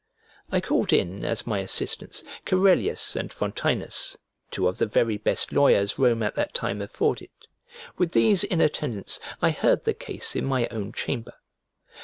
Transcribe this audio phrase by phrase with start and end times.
[0.51, 4.17] I called in, as my assistants, Corellius and Frontinus,
[4.49, 7.29] two of the very best lawyers Rome at that time afforded.
[7.99, 11.35] With these in attendance, I heard the case in my own chamber.